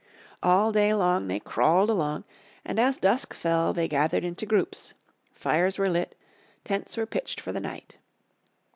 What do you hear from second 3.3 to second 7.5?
fell they gathered into groups. Fires were lit, tents pitched